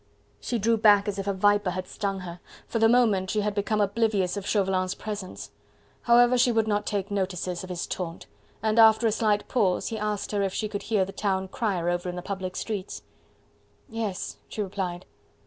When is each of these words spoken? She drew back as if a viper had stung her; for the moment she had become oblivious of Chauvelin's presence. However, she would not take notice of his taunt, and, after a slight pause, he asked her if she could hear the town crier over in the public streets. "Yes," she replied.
She 0.39 0.57
drew 0.57 0.77
back 0.77 1.07
as 1.07 1.19
if 1.19 1.27
a 1.27 1.33
viper 1.33 1.69
had 1.69 1.85
stung 1.85 2.21
her; 2.21 2.39
for 2.65 2.79
the 2.79 2.89
moment 2.89 3.29
she 3.29 3.41
had 3.41 3.53
become 3.53 3.79
oblivious 3.79 4.35
of 4.35 4.47
Chauvelin's 4.47 4.95
presence. 4.95 5.51
However, 6.01 6.39
she 6.39 6.51
would 6.51 6.67
not 6.67 6.87
take 6.87 7.11
notice 7.11 7.45
of 7.63 7.69
his 7.69 7.85
taunt, 7.85 8.25
and, 8.63 8.79
after 8.79 9.05
a 9.05 9.11
slight 9.11 9.47
pause, 9.47 9.89
he 9.89 9.99
asked 9.99 10.31
her 10.31 10.41
if 10.41 10.55
she 10.55 10.67
could 10.67 10.81
hear 10.81 11.05
the 11.05 11.11
town 11.11 11.49
crier 11.49 11.87
over 11.87 12.09
in 12.09 12.15
the 12.15 12.23
public 12.23 12.55
streets. 12.55 13.03
"Yes," 13.87 14.37
she 14.49 14.63
replied. 14.63 15.05